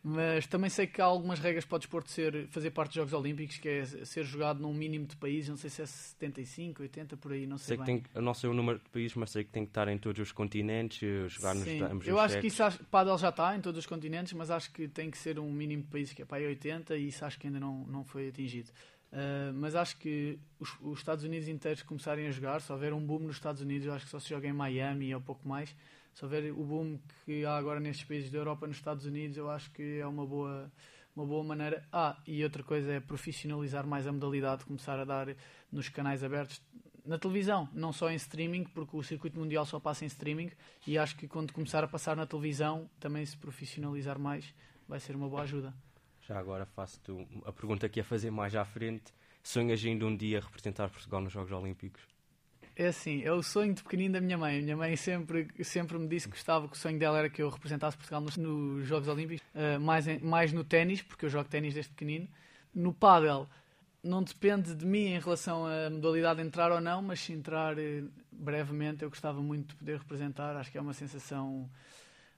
Mas 0.03 0.47
também 0.47 0.71
sei 0.71 0.87
que 0.87 1.01
há 1.03 1.05
algumas 1.05 1.41
regras 1.41 1.65
para 1.65 1.77
o 1.77 1.79
desporto 1.79 2.11
ser, 2.11 2.47
fazer 2.49 2.71
parte 2.71 2.91
dos 2.91 2.97
Jogos 2.97 3.13
Olímpicos, 3.13 3.59
que 3.59 3.69
é 3.69 3.85
ser 3.85 4.25
jogado 4.25 4.61
num 4.61 4.73
mínimo 4.73 5.07
de 5.07 5.17
países, 5.17 5.51
não 5.51 5.57
sei 5.57 5.69
se 5.69 5.83
é 5.83 5.87
75, 5.87 6.83
80, 6.83 7.17
por 7.17 7.33
aí, 7.33 7.47
não 7.47 7.59
sei, 7.59 7.77
sei 7.77 7.79
que 7.79 7.85
bem. 7.85 8.01
tem, 8.03 8.11
eu 8.15 8.23
não 8.23 8.33
sei 8.33 8.49
o 8.49 8.55
número 8.55 8.79
de 8.79 8.89
países, 8.91 9.17
mas 9.17 9.31
sei 9.31 9.43
que 9.45 9.51
tem 9.51 9.65
que 9.65 9.71
estar 9.71 9.89
em 9.89 9.99
todos 9.99 10.23
os 10.23 10.31
continentes, 10.33 11.03
eh, 11.03 11.29
jogar 11.29 11.55
nos 11.55 11.65
Sim, 11.65 11.83
ambos 11.83 12.07
eu 12.07 12.19
acho 12.19 12.39
que 12.41 12.47
isso, 12.47 12.63
acho- 12.63 12.83
Paddle 12.85 13.19
já 13.19 13.31
está 13.31 13.57
em 13.57 13.61
todos 13.61 13.79
os 13.81 13.87
continentes, 13.87 14.33
mas 14.35 14.51
acho 14.53 14.71
que 14.73 14.87
tem 14.87 15.11
que 15.11 15.19
ser 15.19 15.39
um 15.39 15.51
mínimo 15.53 15.83
de 15.83 15.89
países, 15.89 16.15
que 16.15 16.23
é 16.23 16.25
para 16.25 16.39
aí 16.39 16.47
80, 16.47 16.97
e 16.97 17.09
isso 17.09 17.25
acho 17.25 17.39
que 17.39 17.49
ainda 17.49 17.59
não, 17.59 17.85
não 17.89 18.05
foi 18.05 18.29
atingido. 18.29 18.71
Uh, 19.11 19.53
mas 19.55 19.75
acho 19.75 19.97
que 19.97 20.39
os, 20.61 20.71
os 20.83 20.99
Estados 20.99 21.25
Unidos 21.25 21.49
inteiros 21.49 21.83
começarem 21.83 22.27
a 22.29 22.31
jogar, 22.31 22.61
se 22.61 22.71
houver 22.71 22.93
um 22.93 23.05
boom 23.05 23.21
nos 23.21 23.37
Estados 23.37 23.61
Unidos, 23.63 23.87
eu 23.87 23.93
acho 23.95 24.05
que 24.05 24.11
só 24.11 24.21
se 24.21 24.29
joga 24.29 24.47
em 24.47 24.53
Miami 24.53 25.15
ou 25.15 25.21
pouco 25.21 25.49
mais. 25.49 25.75
Se 26.19 26.25
houver 26.25 26.51
o 26.51 26.65
boom 26.65 26.99
que 27.25 27.45
há 27.45 27.57
agora 27.57 27.79
nestes 27.79 28.05
países 28.05 28.29
da 28.29 28.39
Europa, 28.39 28.67
nos 28.67 28.77
Estados 28.77 29.07
Unidos, 29.07 29.37
eu 29.37 29.49
acho 29.49 29.71
que 29.71 30.01
é 30.01 30.05
uma 30.05 30.27
boa, 30.27 30.69
uma 31.15 31.25
boa 31.25 31.45
maneira. 31.45 31.87
Ah, 31.93 32.21
e 32.27 32.43
outra 32.43 32.65
coisa 32.65 32.95
é 32.95 32.99
profissionalizar 32.99 33.87
mais 33.87 34.05
a 34.05 34.11
modalidade, 34.11 34.65
começar 34.65 34.99
a 34.99 35.05
dar 35.05 35.29
nos 35.71 35.89
canais 35.89 36.25
abertos 36.25 36.61
na 37.07 37.21
televisão, 37.21 37.69
não 37.73 37.93
só 37.93 38.11
em 38.11 38.17
streaming, 38.17 38.65
porque 38.65 38.97
o 38.97 39.03
circuito 39.05 39.39
mundial 39.39 39.65
só 39.65 39.79
passa 39.79 40.05
em 40.05 40.09
streaming, 40.09 40.51
e 40.89 40.99
acho 40.99 41.17
que 41.17 41.29
quando 41.29 41.53
começar 41.53 41.85
a 41.85 41.87
passar 41.87 42.17
na 42.17 42.27
televisão, 42.27 42.91
também 42.99 43.25
se 43.25 43.37
profissionalizar 43.37 44.19
mais, 44.19 44.53
vai 44.89 44.99
ser 44.99 45.15
uma 45.15 45.29
boa 45.29 45.43
ajuda. 45.43 45.73
Já 46.23 46.37
agora 46.37 46.67
faço-te 46.67 47.13
a 47.45 47.53
pergunta 47.53 47.89
que 47.89 48.01
ia 48.01 48.05
fazer 48.05 48.33
mais 48.33 48.57
à 48.57 48.65
frente. 48.65 49.15
Sonhas 49.41 49.85
ainda 49.85 50.05
um 50.05 50.17
dia 50.17 50.41
representar 50.41 50.91
Portugal 50.91 51.21
nos 51.21 51.33
Jogos 51.33 51.53
Olímpicos? 51.53 52.18
É 52.81 52.87
assim, 52.87 53.23
é 53.25 53.33
o 53.33 53.43
sonho 53.43 53.75
de 53.75 53.83
pequenino 53.83 54.15
da 54.15 54.21
minha 54.21 54.39
mãe. 54.39 54.59
A 54.61 54.63
minha 54.63 54.77
mãe 54.77 54.95
sempre, 54.95 55.49
sempre 55.65 55.99
me 55.99 56.07
disse 56.07 56.29
que 56.29 56.35
gostava 56.35 56.69
que 56.69 56.75
o 56.75 56.79
sonho 56.79 56.97
dela 56.97 57.19
era 57.19 57.29
que 57.29 57.43
eu 57.43 57.49
representasse 57.49 57.97
Portugal 57.97 58.21
nos, 58.21 58.37
nos 58.37 58.87
Jogos 58.87 59.09
Olímpicos, 59.09 59.45
eh, 59.53 59.79
mais, 59.79 60.07
em- 60.07 60.21
mais 60.21 60.53
no 60.53 60.63
ténis, 60.63 61.03
porque 61.03 61.25
eu 61.27 61.29
jogo 61.29 61.49
ténis 61.49 61.75
desde 61.75 61.91
pequenino. 61.91 62.29
No 62.73 62.95
pádel, 62.95 63.49
não 64.01 64.23
depende 64.23 64.77
de 64.77 64.87
mim 64.87 65.07
em 65.07 65.19
relação 65.19 65.67
à 65.67 65.91
modalidade 65.91 66.41
entrar 66.41 66.71
ou 66.71 66.81
não, 66.81 67.03
mas 67.03 67.19
se 67.19 67.33
entrar 67.33 67.77
eh, 67.79 68.05
brevemente, 68.31 69.03
eu 69.03 69.11
gostava 69.11 69.43
muito 69.43 69.71
de 69.71 69.75
poder 69.75 69.99
representar. 69.99 70.57
Acho 70.57 70.71
que 70.71 70.79
é 70.79 70.81
uma 70.81 70.95
sensação, 70.95 71.69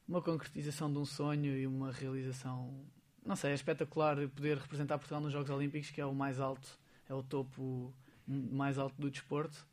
uma 0.08 0.22
concretização 0.22 0.90
de 0.90 0.98
um 0.98 1.04
sonho 1.04 1.54
e 1.54 1.66
uma 1.66 1.92
realização. 1.92 2.74
Não 3.26 3.36
sei, 3.36 3.50
é 3.50 3.54
espetacular 3.54 4.16
poder 4.28 4.56
representar 4.56 4.96
Portugal 4.96 5.20
nos 5.20 5.34
Jogos 5.34 5.50
Olímpicos, 5.50 5.90
que 5.90 6.00
é 6.00 6.06
o 6.06 6.14
mais 6.14 6.40
alto, 6.40 6.78
é 7.10 7.12
o 7.14 7.22
topo 7.22 7.92
mais 8.26 8.78
alto 8.78 8.94
do 8.98 9.10
desporto. 9.10 9.68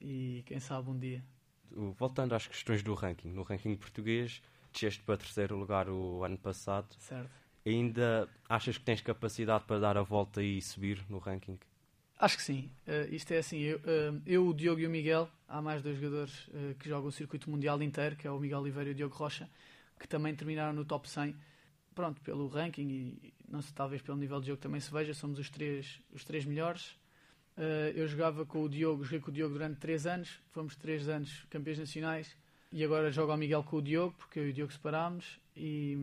E 0.00 0.42
quem 0.46 0.60
sabe 0.60 0.90
um 0.90 0.98
dia. 0.98 1.24
Voltando 1.70 2.34
às 2.34 2.46
questões 2.46 2.82
do 2.82 2.94
ranking. 2.94 3.30
No 3.30 3.42
ranking 3.42 3.76
português, 3.76 4.42
desceste 4.72 5.02
para 5.02 5.16
terceiro 5.16 5.56
lugar 5.56 5.88
o 5.88 6.24
ano 6.24 6.38
passado. 6.38 6.94
Certo. 6.98 7.30
Ainda 7.66 8.28
achas 8.48 8.78
que 8.78 8.84
tens 8.84 9.00
capacidade 9.00 9.64
para 9.64 9.80
dar 9.80 9.96
a 9.98 10.02
volta 10.02 10.42
e 10.42 10.62
subir 10.62 11.04
no 11.08 11.18
ranking? 11.18 11.58
Acho 12.18 12.36
que 12.36 12.42
sim. 12.42 12.70
Eh, 12.86 13.08
isto 13.12 13.32
é 13.32 13.38
assim, 13.38 13.58
eu, 13.58 13.80
eh, 13.84 14.12
eu, 14.26 14.48
o 14.48 14.54
Diogo 14.54 14.80
e 14.80 14.86
o 14.86 14.90
Miguel, 14.90 15.28
há 15.46 15.62
mais 15.62 15.82
dois 15.82 15.96
jogadores 15.96 16.48
eh, 16.52 16.74
que 16.78 16.88
jogam 16.88 17.08
o 17.08 17.12
circuito 17.12 17.48
mundial 17.50 17.80
inteiro, 17.82 18.16
que 18.16 18.26
é 18.26 18.30
o 18.30 18.40
Miguel 18.40 18.60
Oliveira 18.60 18.90
e 18.90 18.92
o 18.92 18.94
Diogo 18.94 19.14
Rocha, 19.14 19.48
que 20.00 20.08
também 20.08 20.34
terminaram 20.34 20.72
no 20.72 20.84
top 20.84 21.08
100. 21.08 21.36
Pronto, 21.94 22.20
pelo 22.22 22.48
ranking 22.48 22.88
e 22.88 23.34
não 23.48 23.62
sei, 23.62 23.72
talvez 23.74 24.02
pelo 24.02 24.16
nível 24.16 24.40
de 24.40 24.48
jogo 24.48 24.60
também 24.60 24.80
se 24.80 24.90
veja, 24.90 25.14
somos 25.14 25.38
os 25.38 25.48
três, 25.50 26.00
os 26.12 26.24
três 26.24 26.44
melhores. 26.44 26.96
Eh, 27.58 27.92
eu 27.96 28.06
jogava 28.06 28.46
com 28.46 28.62
o 28.62 28.68
Diogo, 28.68 29.02
joguei 29.02 29.18
com 29.18 29.30
o 29.32 29.34
Diogo 29.34 29.54
durante 29.54 29.80
três 29.80 30.06
anos, 30.06 30.40
fomos 30.52 30.76
três 30.76 31.08
anos 31.08 31.44
campeões 31.50 31.78
nacionais 31.78 32.36
e 32.70 32.84
agora 32.84 33.10
jogo 33.10 33.32
ao 33.32 33.38
Miguel 33.38 33.64
com 33.64 33.78
o 33.78 33.82
Diogo, 33.82 34.14
porque 34.16 34.38
eu 34.38 34.46
e 34.46 34.50
o 34.50 34.52
Diogo 34.52 34.72
separámos 34.72 35.40
e, 35.56 35.98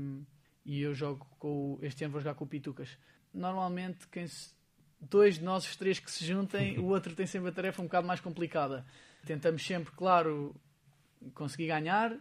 e 0.66 0.82
eu 0.82 0.94
jogo 0.94 1.26
com 1.40 1.76
o, 1.76 1.80
este 1.82 2.04
ano 2.04 2.12
vou 2.12 2.20
jogar 2.20 2.36
com 2.36 2.44
o 2.44 2.48
Pitucas. 2.48 2.98
Normalmente 3.34 4.06
quem 4.10 4.28
se, 4.28 4.54
dois 5.00 5.36
de 5.36 5.46
nós, 5.46 5.66
os 5.66 5.78
três 5.78 5.98
que 5.98 6.12
se 6.12 6.26
juntem, 6.26 6.78
o 6.78 6.88
outro 6.88 7.16
tem 7.16 7.26
sempre 7.26 7.50
a 7.50 7.54
tarefa 7.54 7.82
um 7.82 7.86
bocado 7.86 8.06
mais 8.06 8.20
complicada. 8.20 8.86
Tentamos 9.26 9.66
sempre, 9.66 9.94
claro, 9.96 10.54
conseguir 11.34 11.68
ganhar. 11.68 12.12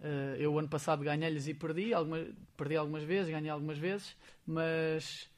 Eh, 0.00 0.36
eu, 0.38 0.56
ano 0.56 0.68
passado, 0.68 1.02
ganhei-lhes 1.02 1.48
e 1.48 1.54
perdi. 1.54 1.92
Alguma, 1.92 2.24
perdi 2.56 2.76
algumas 2.76 3.02
vezes, 3.02 3.30
ganhei 3.30 3.50
algumas 3.50 3.78
vezes. 3.78 4.16
Mas 4.46 5.28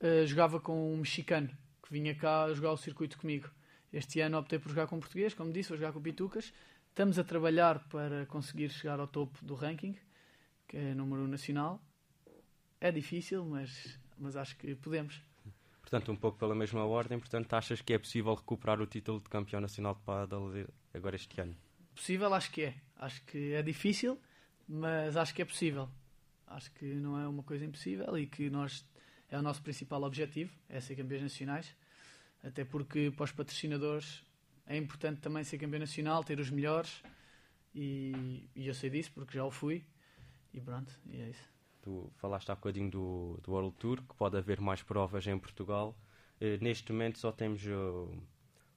eh, 0.00 0.26
jogava 0.26 0.60
com 0.60 0.92
um 0.92 0.98
mexicano 0.98 1.50
que 1.84 1.92
vinha 1.92 2.14
cá 2.14 2.52
jogar 2.54 2.72
o 2.72 2.76
circuito 2.76 3.18
comigo. 3.18 3.50
Este 3.92 4.20
ano 4.20 4.38
optei 4.38 4.58
por 4.58 4.70
jogar 4.70 4.86
com 4.86 4.96
um 4.96 5.00
português, 5.00 5.34
como 5.34 5.52
disse, 5.52 5.68
vou 5.68 5.78
jogar 5.78 5.92
com 5.92 5.98
o 5.98 6.02
Pitucas. 6.02 6.52
Estamos 6.88 7.18
a 7.18 7.24
trabalhar 7.24 7.78
para 7.88 8.24
conseguir 8.26 8.70
chegar 8.70 8.98
ao 8.98 9.06
topo 9.06 9.44
do 9.44 9.54
ranking, 9.54 9.96
que 10.66 10.76
é 10.76 10.94
número 10.94 11.28
nacional. 11.28 11.82
É 12.80 12.90
difícil, 12.90 13.44
mas, 13.44 13.98
mas 14.18 14.36
acho 14.36 14.56
que 14.56 14.74
podemos. 14.74 15.22
Portanto, 15.80 16.10
um 16.10 16.16
pouco 16.16 16.38
pela 16.38 16.54
mesma 16.54 16.84
ordem, 16.84 17.18
portanto, 17.18 17.52
achas 17.52 17.82
que 17.82 17.92
é 17.92 17.98
possível 17.98 18.34
recuperar 18.34 18.80
o 18.80 18.86
título 18.86 19.20
de 19.20 19.28
campeão 19.28 19.60
nacional 19.60 19.94
de 19.94 20.00
paddle 20.00 20.66
agora 20.92 21.14
este 21.14 21.40
ano? 21.40 21.54
Possível, 21.94 22.32
acho 22.32 22.50
que 22.50 22.62
é. 22.62 22.74
Acho 22.96 23.22
que 23.26 23.52
é 23.52 23.62
difícil, 23.62 24.18
mas 24.66 25.16
acho 25.16 25.34
que 25.34 25.42
é 25.42 25.44
possível. 25.44 25.88
Acho 26.46 26.72
que 26.72 26.86
não 26.86 27.20
é 27.20 27.28
uma 27.28 27.42
coisa 27.42 27.64
impossível 27.64 28.16
e 28.16 28.26
que 28.26 28.48
nós 28.48 28.86
é 29.34 29.38
o 29.38 29.42
nosso 29.42 29.62
principal 29.62 30.02
objetivo, 30.04 30.52
é 30.68 30.80
ser 30.80 30.94
campeões 30.94 31.22
nacionais. 31.22 31.74
Até 32.42 32.64
porque 32.64 33.10
para 33.10 33.24
os 33.24 33.32
patrocinadores 33.32 34.24
é 34.66 34.76
importante 34.76 35.20
também 35.20 35.42
ser 35.42 35.58
campeão 35.58 35.80
nacional, 35.80 36.22
ter 36.22 36.38
os 36.38 36.50
melhores 36.50 37.02
e, 37.74 38.48
e 38.54 38.68
eu 38.68 38.74
sei 38.74 38.90
disso 38.90 39.10
porque 39.12 39.36
já 39.36 39.44
o 39.44 39.50
fui 39.50 39.84
e 40.52 40.60
pronto, 40.60 40.92
e 41.06 41.20
é 41.20 41.30
isso. 41.30 41.52
Tu 41.82 42.10
falaste 42.16 42.50
há 42.50 42.54
bocadinho 42.54 42.90
do, 42.90 43.40
do 43.42 43.50
World 43.50 43.74
Tour, 43.76 44.02
que 44.02 44.14
pode 44.14 44.36
haver 44.36 44.60
mais 44.60 44.82
provas 44.82 45.26
em 45.26 45.38
Portugal. 45.38 45.98
Eh, 46.40 46.58
neste 46.60 46.92
momento 46.92 47.18
só 47.18 47.32
temos 47.32 47.66
o, 47.66 48.16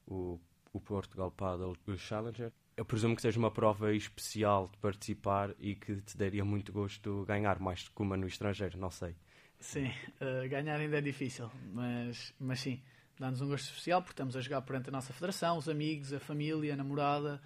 o, 0.07 0.39
o 0.73 0.81
Portugal 0.81 1.31
Paddle 1.31 1.77
Challenger. 1.97 2.51
Eu 2.75 2.83
presumo 2.83 3.15
que 3.15 3.21
seja 3.21 3.39
uma 3.39 3.51
prova 3.51 3.93
especial 3.93 4.67
de 4.67 4.77
participar 4.77 5.53
e 5.59 5.75
que 5.75 6.01
te 6.01 6.17
daria 6.17 6.43
muito 6.43 6.73
gosto 6.73 7.23
ganhar 7.25 7.59
mais 7.59 7.87
que 7.87 8.01
uma 8.01 8.17
no 8.17 8.27
estrangeiro, 8.27 8.77
não 8.77 8.91
sei. 8.91 9.15
Sim, 9.59 9.91
eh, 10.19 10.47
ganhar 10.47 10.79
ainda 10.79 10.97
é 10.97 11.01
difícil, 11.01 11.49
mas, 11.73 12.33
mas 12.39 12.59
sim, 12.59 12.81
dá-nos 13.19 13.41
um 13.41 13.47
gosto 13.47 13.65
especial 13.65 14.01
porque 14.01 14.13
estamos 14.13 14.35
a 14.35 14.41
jogar 14.41 14.61
perante 14.61 14.89
a 14.89 14.91
nossa 14.91 15.11
federação, 15.13 15.57
os 15.57 15.67
amigos, 15.67 16.13
a 16.13 16.19
família, 16.19 16.73
a 16.73 16.77
namorada, 16.77 17.41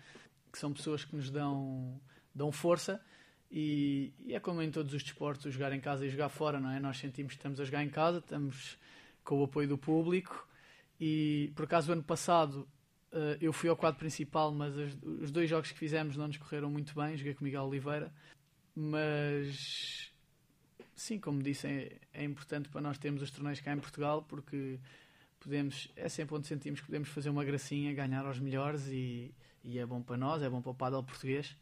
que 0.51 0.59
são 0.59 0.73
pessoas 0.73 1.05
que 1.05 1.15
nos 1.15 1.31
dão, 1.31 1.99
dão 2.35 2.51
força. 2.51 3.01
E, 3.49 4.13
e 4.19 4.33
é 4.33 4.39
como 4.39 4.61
em 4.61 4.69
todos 4.71 4.93
os 4.93 5.03
desportos, 5.03 5.53
jogar 5.53 5.73
em 5.73 5.79
casa 5.79 6.05
e 6.05 6.09
jogar 6.09 6.29
fora, 6.29 6.59
não 6.59 6.69
é? 6.71 6.79
Nós 6.79 6.97
sentimos 6.97 7.33
que 7.33 7.39
estamos 7.39 7.59
a 7.59 7.65
jogar 7.65 7.83
em 7.83 7.89
casa, 7.89 8.19
estamos 8.19 8.77
com 9.23 9.39
o 9.39 9.43
apoio 9.43 9.67
do 9.67 9.77
público. 9.77 10.47
E 10.99 11.51
por 11.55 11.65
acaso, 11.65 11.89
o 11.91 11.93
ano 11.93 12.03
passado 12.03 12.67
eh, 13.11 13.37
eu 13.41 13.51
fui 13.53 13.69
ao 13.69 13.75
quadro 13.75 13.99
principal, 13.99 14.53
mas 14.53 14.77
as- 14.77 14.93
os 15.03 15.31
dois 15.31 15.49
jogos 15.49 15.71
que 15.71 15.77
fizemos 15.77 16.15
não 16.17 16.27
nos 16.27 16.37
correram 16.37 16.69
muito 16.69 16.93
bem. 16.95 17.17
Joguei 17.17 17.33
com 17.33 17.41
o 17.41 17.43
Miguel 17.45 17.63
Oliveira, 17.63 18.13
mas 18.75 20.10
sim, 21.01 21.19
como 21.19 21.41
disse, 21.41 21.67
é, 21.67 21.97
é 22.13 22.23
importante 22.23 22.69
para 22.69 22.81
nós 22.81 22.97
termos 22.97 23.21
os 23.21 23.31
torneios 23.31 23.59
cá 23.59 23.73
em 23.73 23.79
Portugal 23.79 24.23
porque 24.23 24.79
podemos, 25.39 25.89
é 25.95 26.07
sempre 26.07 26.35
onde 26.35 26.47
sentimos 26.47 26.79
que 26.79 26.85
podemos 26.85 27.09
fazer 27.09 27.29
uma 27.29 27.43
gracinha, 27.43 27.93
ganhar 27.93 28.25
aos 28.25 28.39
melhores 28.39 28.87
e, 28.87 29.33
e 29.63 29.79
é 29.79 29.85
bom 29.85 30.01
para 30.01 30.17
nós, 30.17 30.41
é 30.43 30.49
bom 30.49 30.61
para 30.61 30.71
o 30.71 30.75
paddle 30.75 31.03
português. 31.03 31.57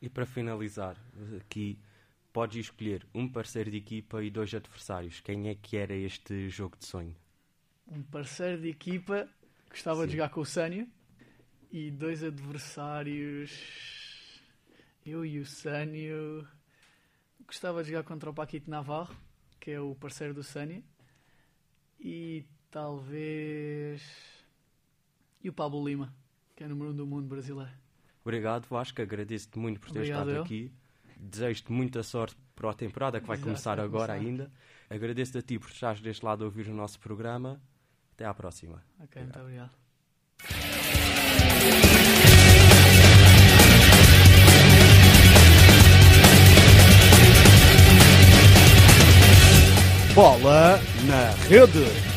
E 0.00 0.08
para 0.08 0.26
finalizar, 0.26 0.96
aqui 1.40 1.78
podes 2.32 2.66
escolher 2.66 3.06
um 3.14 3.28
parceiro 3.28 3.70
de 3.70 3.78
equipa 3.78 4.22
e 4.22 4.30
dois 4.30 4.54
adversários. 4.54 5.20
Quem 5.20 5.48
é 5.48 5.54
que 5.54 5.76
era 5.76 5.94
este 5.94 6.48
jogo 6.48 6.76
de 6.76 6.86
sonho? 6.86 7.16
Um 7.86 8.02
parceiro 8.02 8.60
de 8.60 8.68
equipa, 8.68 9.28
gostava 9.70 10.04
de 10.04 10.12
Sim. 10.12 10.18
jogar 10.18 10.28
com 10.30 10.40
o 10.40 10.46
Sânio 10.46 10.88
e 11.70 11.90
dois 11.90 12.22
adversários, 12.22 13.50
eu 15.06 15.24
e 15.24 15.38
o 15.38 15.46
Sânio. 15.46 16.46
Gostava 17.52 17.84
de 17.84 17.90
jogar 17.90 18.02
contra 18.04 18.30
o 18.30 18.32
Paquito 18.32 18.70
Navarro, 18.70 19.14
que 19.60 19.70
é 19.72 19.78
o 19.78 19.94
parceiro 19.94 20.32
do 20.32 20.42
Sânio, 20.42 20.82
e 22.00 22.46
talvez. 22.70 24.02
e 25.44 25.50
o 25.50 25.52
Pablo 25.52 25.86
Lima, 25.86 26.14
que 26.56 26.64
é 26.64 26.66
o 26.66 26.70
número 26.70 26.92
um 26.92 26.96
do 26.96 27.06
mundo 27.06 27.26
brasileiro. 27.28 27.70
Obrigado, 28.24 28.66
Vasco. 28.68 29.02
Agradeço-te 29.02 29.58
muito 29.58 29.80
por 29.80 29.90
ter 29.90 29.98
Obrigado, 29.98 30.20
estado 30.20 30.36
eu. 30.36 30.42
aqui. 30.42 30.72
Desejo-te 31.14 31.70
muita 31.70 32.02
sorte 32.02 32.34
para 32.56 32.70
a 32.70 32.74
temporada 32.74 33.20
que 33.20 33.26
vai 33.26 33.36
Exato, 33.36 33.46
começar 33.48 33.76
vai 33.76 33.84
agora 33.84 34.14
começar. 34.14 34.26
ainda. 34.26 34.52
Agradeço-te 34.88 35.36
a 35.36 35.42
ti 35.42 35.58
por 35.58 35.68
estares 35.68 36.00
deste 36.00 36.24
lado 36.24 36.44
a 36.44 36.46
ouvir 36.46 36.68
o 36.68 36.74
nosso 36.74 36.98
programa. 36.98 37.60
Até 38.14 38.24
à 38.24 38.32
próxima. 38.32 38.82
Ok, 38.98 39.20
muito 39.22 39.38
obrigado. 39.38 39.81
Bola 50.14 50.78
na 51.08 51.32
Rede. 51.48 52.11